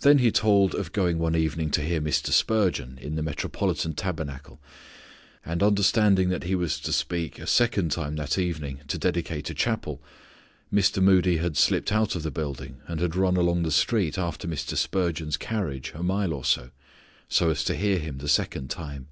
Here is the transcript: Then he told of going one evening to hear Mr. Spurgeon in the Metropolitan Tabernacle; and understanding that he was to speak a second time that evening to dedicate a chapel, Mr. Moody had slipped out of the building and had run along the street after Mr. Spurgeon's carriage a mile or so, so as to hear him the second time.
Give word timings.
Then 0.00 0.16
he 0.16 0.30
told 0.32 0.74
of 0.74 0.94
going 0.94 1.18
one 1.18 1.36
evening 1.36 1.70
to 1.72 1.82
hear 1.82 2.00
Mr. 2.00 2.30
Spurgeon 2.30 2.96
in 3.02 3.16
the 3.16 3.22
Metropolitan 3.22 3.92
Tabernacle; 3.92 4.58
and 5.44 5.62
understanding 5.62 6.30
that 6.30 6.44
he 6.44 6.54
was 6.54 6.80
to 6.80 6.90
speak 6.90 7.38
a 7.38 7.46
second 7.46 7.90
time 7.90 8.16
that 8.16 8.38
evening 8.38 8.80
to 8.88 8.96
dedicate 8.96 9.50
a 9.50 9.54
chapel, 9.54 10.00
Mr. 10.72 11.02
Moody 11.02 11.36
had 11.36 11.58
slipped 11.58 11.92
out 11.92 12.14
of 12.16 12.22
the 12.22 12.30
building 12.30 12.80
and 12.86 12.98
had 13.00 13.14
run 13.14 13.36
along 13.36 13.62
the 13.62 13.70
street 13.70 14.16
after 14.16 14.48
Mr. 14.48 14.74
Spurgeon's 14.74 15.36
carriage 15.36 15.92
a 15.94 16.02
mile 16.02 16.32
or 16.32 16.42
so, 16.42 16.70
so 17.28 17.50
as 17.50 17.62
to 17.64 17.74
hear 17.76 17.98
him 17.98 18.16
the 18.16 18.28
second 18.30 18.70
time. 18.70 19.06